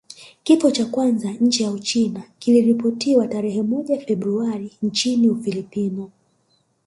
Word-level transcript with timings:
Kifo 0.43 0.71
cha 0.71 0.85
kwanza 0.85 1.31
nje 1.31 1.63
ya 1.63 1.71
Uchina 1.71 2.23
kiliripotiwa 2.39 3.27
tarehe 3.27 3.61
moja 3.61 3.99
Februari 3.99 4.71
nchini 4.81 5.29
Ufilipino 5.29 6.09